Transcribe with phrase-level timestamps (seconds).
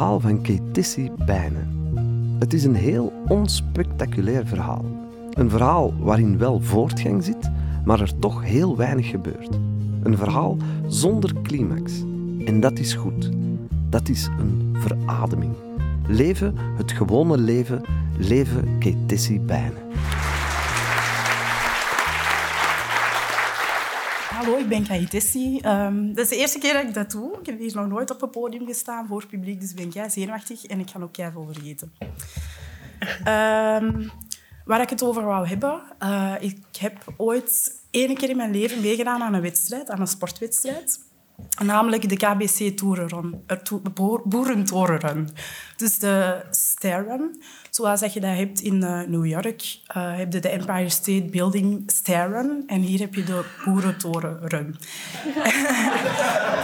[0.00, 1.68] Verhaal van Ketissi Bijnen.
[2.38, 4.84] Het is een heel onspectaculair verhaal.
[5.30, 7.50] Een verhaal waarin wel voortgang zit,
[7.84, 9.58] maar er toch heel weinig gebeurt.
[10.02, 10.56] Een verhaal
[10.86, 11.92] zonder climax.
[12.44, 13.30] En dat is goed.
[13.88, 15.54] Dat is een verademing.
[16.06, 17.82] Leven het gewone leven,
[18.18, 19.82] leven Ketissi Bijnen.
[24.40, 25.60] Hallo, ik ben Kaitessi.
[25.64, 27.38] Um, dat is de eerste keer dat ik dat doe.
[27.40, 30.64] Ik heb hier nog nooit op een podium gestaan voor publiek, dus ben ik zenuwachtig
[30.64, 31.92] en ik ga ook jij veel vergeten.
[33.18, 34.10] Um,
[34.64, 38.80] waar ik het over wou hebben, uh, ik heb ooit één keer in mijn leven
[38.80, 41.00] meegedaan aan een wedstrijd, aan een sportwedstrijd.
[41.64, 43.44] Namelijk de KBC Toerenrun,
[44.24, 45.28] Boerentorenrun.
[45.76, 47.42] Dus de Stair Run.
[47.70, 51.24] Zoals dat je dat hebt in uh, New York, uh, heb je de Empire State
[51.30, 52.62] Building Stair Run.
[52.66, 54.76] En hier heb je de Boerentorenrun.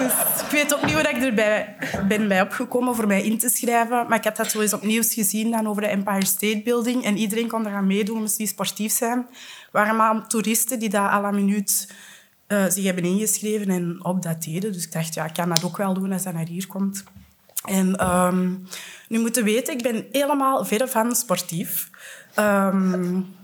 [0.01, 1.77] dus ik weet ook niet hoe ik erbij
[2.09, 4.07] ben bij opgekomen voor mij in te schrijven.
[4.09, 7.05] Maar ik heb dat zo eens opnieuw gezien dan over de Empire State Building.
[7.05, 9.19] En iedereen kon eraan meedoen, niet sportief zijn.
[9.19, 9.27] Er
[9.71, 11.89] waren maar toeristen die dat à la minuut
[12.49, 14.73] uh, zich hebben ingeschreven en op dat deden.
[14.73, 17.05] Dus ik dacht, ja, ik kan dat ook wel doen als hij naar hier komt.
[17.65, 18.67] En um,
[19.09, 21.91] nu moeten weten, ik ben helemaal verre van sportief.
[22.39, 23.35] Um,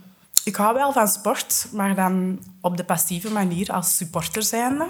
[0.45, 4.89] ik hou wel van sport, maar dan op de passieve manier als supporter zijnde.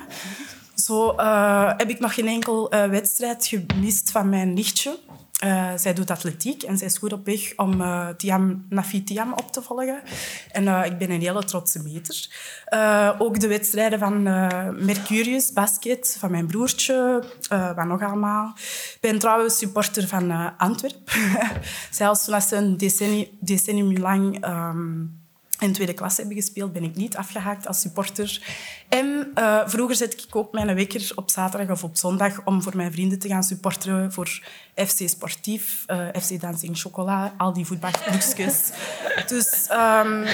[0.74, 4.98] Zo uh, heb ik nog geen enkel uh, wedstrijd gemist van mijn nichtje.
[5.44, 9.32] Uh, zij doet atletiek en zij is goed op weg om uh, Tiam, Nafi Tiam
[9.32, 10.02] op te volgen.
[10.50, 12.28] En uh, ik ben een hele trotse meter.
[13.18, 14.22] ook de wedstrijden van
[14.84, 18.52] Mercurius Basket, van mijn broertje, wat nog allemaal.
[18.94, 21.12] Ik ben trouwens supporter van Antwerpen.
[21.90, 24.46] Zelfs toen ze een decennie, decennium lang...
[24.46, 25.21] Um,
[25.62, 28.42] in tweede klas hebben gespeeld, ben ik niet afgehaakt als supporter.
[28.88, 32.76] En uh, vroeger zet ik ook mijn wekker op zaterdag of op zondag om voor
[32.76, 34.42] mijn vrienden te gaan supporteren voor
[34.74, 38.70] FC Sportief, uh, eh, FC Dancing Chocola, al die voetbalclubjes.
[39.26, 40.24] dus um,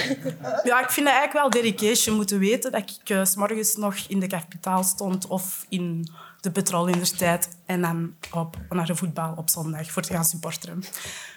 [0.63, 3.95] ja, ik vind het eigenlijk wel dedication moeten weten dat ik uh, s morgens nog
[4.07, 6.07] in de kapitaal stond of in
[6.41, 10.83] de petroluniversiteit en dan op, naar de voetbal op zondag voor te gaan supporteren.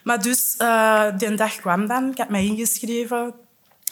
[0.05, 2.11] Maar dus, uh, die dag kwam dan.
[2.11, 3.35] Ik had mij ingeschreven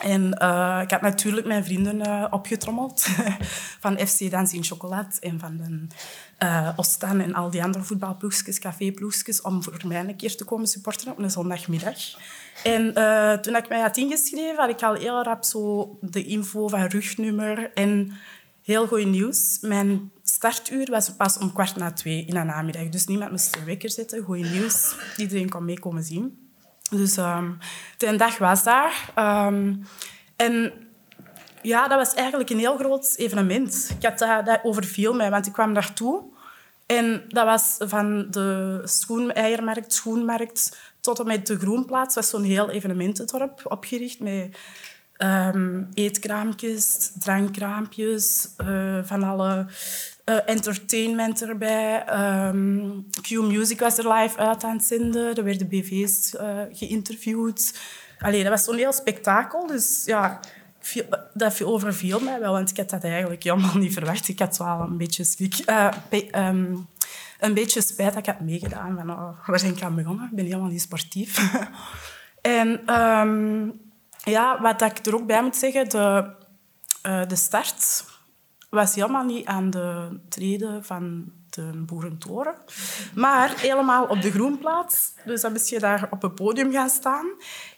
[0.00, 3.06] en uh, ik had natuurlijk mijn vrienden uh, opgetrommeld
[3.84, 5.87] van FC Dans in Chocolade en van de
[6.47, 10.66] uh, Ostan en al die andere voetbalploegjes, caféploegjes, om voor mij een keer te komen
[10.66, 11.97] supporteren op een zondagmiddag.
[12.65, 12.94] En
[13.43, 17.71] toen ik mij had ingeschreven, had ik al heel rap zo de info van rugnummer
[17.75, 18.12] en
[18.62, 19.59] heel goed nieuws.
[19.61, 23.65] Mijn startuur was pas om kwart na twee in de namiddag, dus niemand moest een
[23.65, 24.22] wekker zetten.
[24.22, 26.50] Goed nieuws, iedereen kon mee komen zien.
[26.90, 27.58] Dus um,
[27.96, 29.12] de dag was daar.
[29.18, 29.86] Um,
[30.36, 30.72] en
[31.62, 33.90] ja, dat was eigenlijk een heel groot evenement.
[33.98, 36.22] Ik had dat, dat overviel mij, want ik kwam daartoe.
[36.86, 42.14] En dat was van de schoen, eiermarkt, schoenmarkt tot en met de Groenplaats.
[42.14, 44.58] Dat was zo'n heel evenementendorp opgericht met
[45.18, 49.66] um, eetkraampjes, drankkraampjes, uh, van alle
[50.30, 52.04] uh, entertainment erbij.
[52.48, 55.34] Um, Q Music was er live uit aan het zenden.
[55.36, 57.80] Er werden BV's uh, geïnterviewd.
[58.18, 59.66] Allee, dat was zo'n heel spektakel.
[59.66, 60.40] Dus ja,
[61.34, 64.28] dat overviel mij wel, want ik had dat eigenlijk helemaal niet verwacht.
[64.28, 65.62] Ik had wel een beetje schrik.
[65.66, 65.88] Uh,
[66.34, 66.88] um,
[67.40, 68.96] een beetje spijt dat ik had meegedaan.
[68.96, 70.24] Van, oh, waar ben ik aan begonnen?
[70.24, 71.52] Ik ben helemaal niet sportief.
[72.40, 73.80] en um,
[74.24, 76.30] ja, wat ik er ook bij moet zeggen, de,
[77.02, 78.04] de start
[78.70, 82.54] was helemaal niet aan de treden van de boerentoren,
[83.14, 85.12] maar helemaal op de groenplaats.
[85.25, 87.26] Dus dan moest je daar op het podium gaan staan.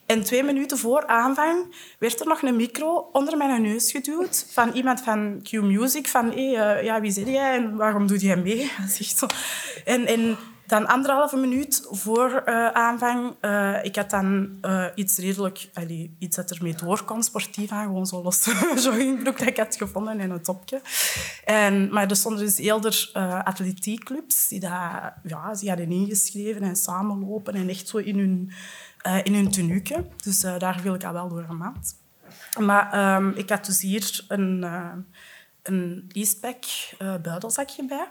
[0.06, 4.72] En twee minuten voor aanvang werd er nog een micro onder mijn neus geduwd van
[4.72, 6.08] iemand van Q Music.
[6.08, 8.71] Van, hey, uh, ja, wie zit jij en waarom doe jij mee?
[9.84, 10.36] En, en
[10.72, 16.36] dan anderhalve minuut voor uh, aanvang, uh, ik had dan uh, iets redelijk, allee, iets
[16.36, 18.45] dat ermee door kon, sportief aan, gewoon zo los
[18.84, 20.80] joggingbroek dat ik had gevonden en een topje.
[21.45, 23.10] En, maar er stonden dus eerder
[23.45, 24.71] atletiekclubs die, dat,
[25.22, 28.53] ja, die hadden ingeschreven en samenlopen en echt zo in hun,
[29.22, 30.07] in hun tenuke.
[30.22, 31.97] Dus daar viel ik al wel door een maand.
[32.59, 34.63] Maar um, ik had dus hier een,
[35.63, 36.65] een Eastpack
[37.22, 38.09] buidelzakje bij.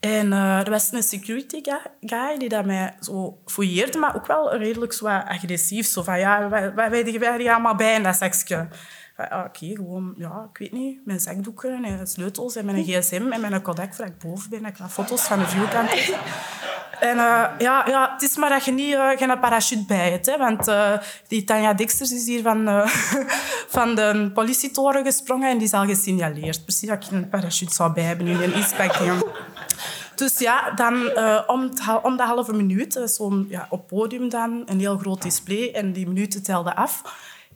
[0.00, 1.60] En uh, er was een security
[2.00, 5.86] guy die dat mij zo fouilleerde, maar ook wel redelijk zo agressief.
[5.86, 8.68] Zo van, ja, wij, wij, hier allemaal bij in dat zakje.
[9.16, 13.62] Oké, gewoon, ja, ik weet niet, mijn zakdoeken en sleutels en mijn gsm en mijn
[13.62, 15.90] Kodak voor ik boven ben, ik foto's van de viewkant
[17.00, 20.26] En uh, ja, ja, het is maar dat je niet uh, geen parachute bij hebt.
[20.26, 20.70] Hè, want
[21.28, 22.88] die Tanja Dixters is hier van,
[23.76, 26.64] van de politietoren gesprongen en die is al gesignaleerd.
[26.64, 29.10] Precies dat ik een parachute zou bij hebben in een inspectie.
[30.18, 31.70] Dus ja, dan eh, om,
[32.02, 36.06] om de halve minuut, zo'n ja, op podium dan, een heel groot display en die
[36.06, 37.02] minuten telden af.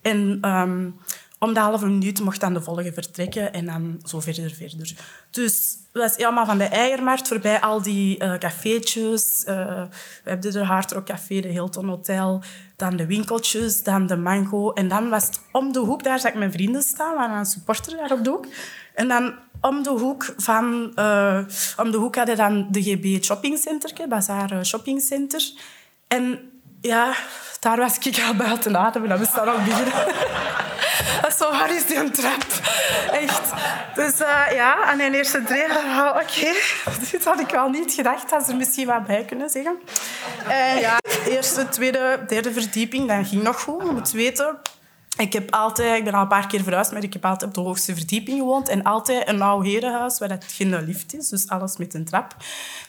[0.03, 0.91] En ehm,
[1.39, 4.95] om de halve minuut mocht dan de volgende vertrekken en dan zo verder, verder.
[5.31, 9.43] Dus dat is helemaal van de Eiermarkt voorbij al die uh, cafeetjes.
[9.45, 9.89] We
[10.25, 12.43] hebben de Hard Rock Café, de Hilton Hotel,
[12.77, 14.73] dan de winkeltjes, dan de Mango.
[14.73, 17.47] En dan was het om de hoek, daar zag ik mijn vrienden staan, waren een
[17.47, 18.47] supporter daar op de hoek.
[18.95, 20.93] En dan om de hoek van...
[20.97, 21.39] Uh,
[21.77, 25.53] om de hoek hadden dan de GB Shoppingcenter, Bazaar Shoppingcenter.
[26.09, 26.51] En
[26.81, 27.15] ja,
[27.61, 29.93] daar was ik al buiten adem en staan al binnen.
[31.39, 32.45] zo, waar is die een trap?
[33.13, 33.53] Echt.
[33.95, 36.53] Dus uh, ja, aan een eerste drie, oh, oké.
[37.11, 38.31] Dit had ik al niet gedacht.
[38.31, 39.79] Had ze misschien wat bij kunnen zeggen.
[40.49, 43.83] En ja, eerste, tweede, derde verdieping, dat ging nog goed.
[43.83, 44.57] Je moet weten,
[45.17, 47.55] ik, heb altijd, ik ben al een paar keer verhuisd, maar ik heb altijd op
[47.55, 48.69] de hoogste verdieping gewoond.
[48.69, 52.35] En altijd een oud herenhuis waar het geen lift is, dus alles met een trap.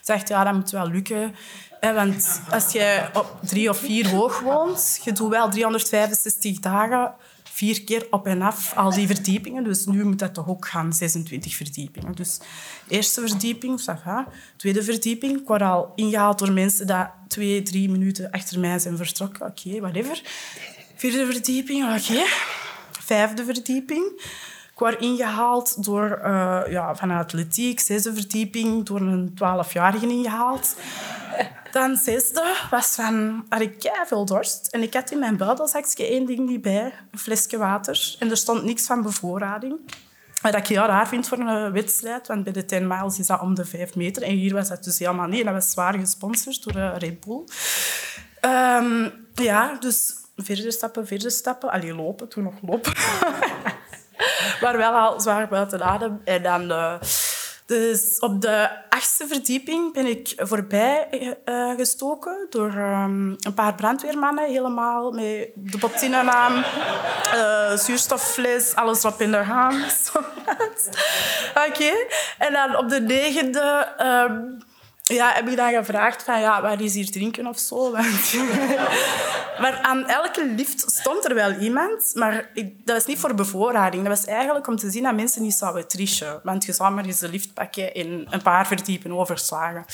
[0.04, 1.34] dacht, ja, dat moet wel lukken.
[1.80, 7.14] Want als je op drie of vier hoog woont, je doet wel 365 dagen
[7.54, 9.64] vier keer op en af al die verdiepingen.
[9.64, 12.14] Dus nu moet dat toch ook gaan, 26 verdiepingen.
[12.14, 12.40] Dus
[12.88, 14.26] eerste verdieping, ça
[14.56, 18.96] Tweede verdieping, ik word al ingehaald door mensen die twee, drie minuten achter mij zijn
[18.96, 19.46] vertrokken.
[19.46, 20.22] Oké, whatever.
[20.94, 22.22] Vierde verdieping, oké.
[23.00, 24.04] Vijfde verdieping.
[24.72, 27.80] Ik word ingehaald door, uh, ja, van atletiek.
[27.80, 30.76] Zesde verdieping door een twaalfjarige ingehaald.
[31.72, 34.68] Dan zesde was van, had ik veel dorst.
[34.70, 38.16] En ik had in mijn buidelzakje één ding niet bij, een flesje water.
[38.18, 39.78] En er stond niks van bevoorrading.
[40.42, 43.40] Wat ik heel raar vind voor een wedstrijd, want bij de 10 miles is dat
[43.40, 44.22] om de 5 meter.
[44.22, 45.38] En hier was dat dus helemaal niet.
[45.38, 47.44] En dat was zwaar gesponsord door uh, Red Bull.
[48.40, 51.70] Um, ja, dus verder stappen, verder stappen.
[51.70, 52.92] Allee, lopen, toen nog lopen.
[54.62, 56.20] maar wel al zwaar buiten adem.
[56.24, 56.70] En dan...
[56.70, 56.94] Uh,
[57.66, 61.08] dus op de achtste verdieping ben ik voorbij
[61.44, 66.64] uh, gestoken door um, een paar brandweermannen, helemaal met de bottinen aan,
[67.34, 70.12] uh, zuurstoffles, alles op in de hand.
[71.68, 71.92] Oké.
[72.38, 73.94] En dan op de negende...
[74.28, 74.58] Um,
[75.04, 77.90] ja, heb ik dan gevraagd van, ja, waar is hier drinken of zo?
[79.62, 84.06] maar aan elke lift stond er wel iemand, maar ik, dat was niet voor bevoorrading.
[84.06, 86.40] Dat was eigenlijk om te zien dat mensen niet zouden trichen.
[86.42, 89.84] Want je zou maar eens de lift pakken en een paar verdiepen overslagen.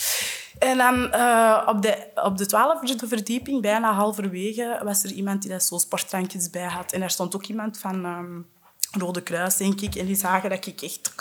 [0.59, 5.51] En dan uh, op de, op de twaalfde verdieping, bijna halverwege, was er iemand die
[5.51, 6.91] daar zo sportdrankjes bij had.
[6.91, 8.05] En daar stond ook iemand van...
[8.05, 8.45] Um,
[8.91, 9.95] Rode Kruis, denk ik.
[9.95, 11.13] En die zagen dat ik echt...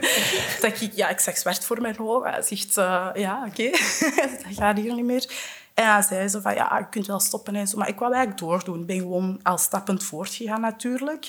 [0.60, 2.30] dat ik, ja, ik zag zwart voor mijn ogen.
[2.30, 3.70] Hij zegt, uh, ja, oké, okay.
[4.44, 5.30] dat gaat hier niet meer.
[5.74, 7.78] En hij zei zo van, ja, je kunt wel stoppen en zo.
[7.78, 8.80] Maar ik wou eigenlijk doordoen.
[8.80, 11.28] Ik ben gewoon al stappend voortgegaan, natuurlijk.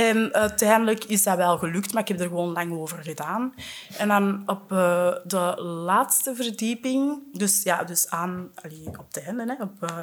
[0.00, 3.54] En uiteindelijk is dat wel gelukt, maar ik heb er gewoon lang over gedaan.
[3.98, 8.50] En dan op uh, de laatste verdieping, dus, ja, dus aan,
[8.86, 9.98] op het einde, hè, op, uh,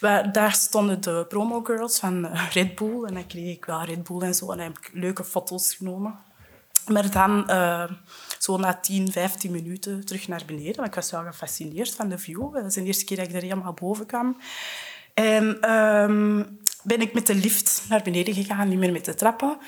[0.00, 3.04] waar, daar stonden de promo girls van Red Bull.
[3.04, 4.50] En dan kreeg ik wel Red Bull en zo.
[4.50, 6.18] En dan heb ik leuke foto's genomen.
[6.86, 7.46] Maar dan,
[8.38, 10.76] zo na 10, 15 minuten, terug naar beneden.
[10.76, 12.54] Want ik was wel gefascineerd van de view.
[12.54, 14.36] Dat is de eerste keer dat ik er helemaal boven kwam.
[15.14, 19.58] En um, ben ik met de lift naar beneden gegaan, niet meer met de trappen.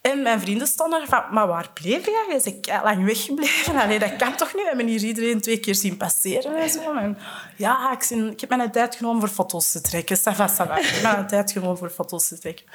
[0.00, 2.26] En mijn vrienden stonden er van, maar waar bleef je?
[2.28, 3.76] Je bent lang weggebleven.
[3.82, 4.62] Allee, dat kan toch niet?
[4.62, 6.56] We hebben hier iedereen twee keer zien passeren.
[6.56, 6.94] En zo.
[6.94, 7.18] En
[7.56, 10.16] ja, ik, ik heb mijn tijd genomen voor foto's te trekken.
[10.16, 12.66] Ik heb mijn tijd genomen voor foto's te trekken.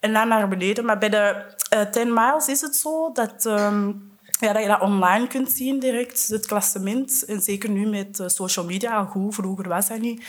[0.00, 0.84] En dan naar beneden.
[0.84, 1.44] Maar bij de
[1.74, 3.44] uh, eh, 10 miles is het zo dat...
[3.44, 7.24] Um, ja, dat je dat online kunt zien direct, het klassement.
[7.24, 10.24] En zeker nu met uh, social media, al goed, vroeger was dat niet.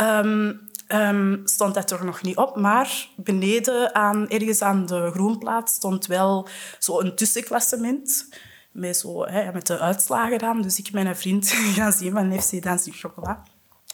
[0.00, 2.56] Um, um, stond dat er nog niet op.
[2.56, 8.28] Maar beneden, aan, ergens aan de groenplaats, stond wel zo een tussenklassement.
[8.72, 10.62] Met, zo, hè, met de uitslagen dan.
[10.62, 13.42] Dus ik met een vriend gaan zien van FC Dancing Chocola.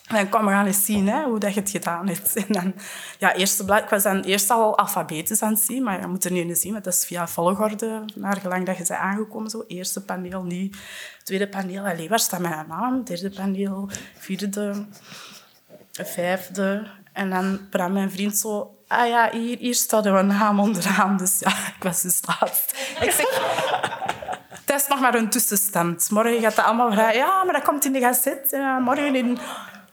[0.07, 2.35] En dan kwam we gaan eens zien hè, hoe dat je het gedaan hebt.
[2.47, 2.73] En dan,
[3.19, 6.25] ja, eerste blad, ik was dan eerst al alfabetisch aan het zien, maar je moet
[6.25, 9.49] er nu eens zien, want dat is via volgorde, naar gelang dat je bent aangekomen.
[9.49, 9.63] Zo.
[9.67, 10.71] Eerste paneel, nu
[11.23, 11.85] tweede paneel.
[11.85, 13.03] Allee, waar staat mijn naam?
[13.03, 14.85] Derde paneel, vierde
[16.01, 16.87] vijfde.
[17.13, 18.77] En dan Bram, mijn vriend, zo...
[18.87, 21.17] Ah ja, hier, hier staat een naam onderaan.
[21.17, 22.75] Dus ja, ik was dus laatst.
[23.01, 23.27] Ik zeg...
[24.65, 26.09] Het is nog maar een tussenstand.
[26.09, 27.17] Morgen gaat dat allemaal vragen.
[27.17, 28.47] Ja, maar dat komt in de gazet.
[28.51, 29.37] Ja, morgen in...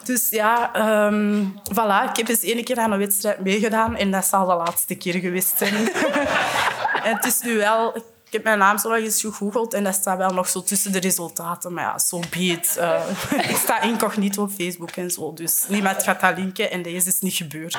[0.04, 0.70] Dus ja,
[1.06, 2.10] um, voilà.
[2.10, 3.96] Ik heb eens één keer aan een wedstrijd meegedaan.
[3.96, 5.74] En dat zal de laatste keer geweest zijn.
[7.04, 8.04] en het is nu wel...
[8.30, 10.98] Ik heb mijn naam zo eens gegoogeld en dat staat wel nog zo tussen de
[10.98, 11.72] resultaten.
[11.72, 12.76] Maar ja, zo so be it.
[12.78, 13.00] Uh,
[13.50, 17.20] ik sta incognito op Facebook en zo, dus niemand gaat dat linken en deze is
[17.20, 17.78] niet gebeurd.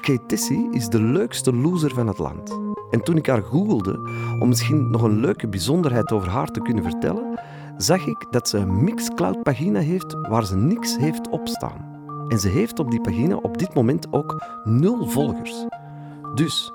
[0.00, 2.50] Kate is de leukste loser van het land.
[2.90, 3.92] En toen ik haar googelde
[4.38, 7.40] om misschien nog een leuke bijzonderheid over haar te kunnen vertellen,
[7.76, 11.91] zag ik dat ze een Mixcloud-pagina heeft waar ze niks heeft opstaan.
[12.32, 15.64] En ze heeft op die pagina op dit moment ook nul volgers.
[16.34, 16.72] Dus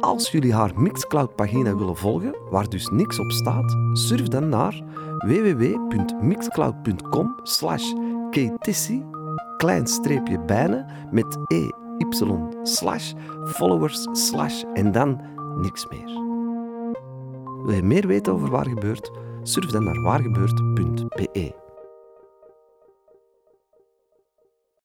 [0.00, 4.82] als jullie haar Mixcloud-pagina willen volgen, waar dus niks op staat, surf dan naar
[5.18, 7.92] www.mixcloud.com slash
[9.56, 11.68] klein streepje bijna, met e,
[11.98, 12.04] y,
[12.62, 13.12] slash,
[13.44, 15.20] followers, slash en dan
[15.56, 16.10] niks meer.
[17.64, 19.10] Wil je meer weten over Waar Gebeurt?
[19.42, 21.65] Surf dan naar waargebeurt.be.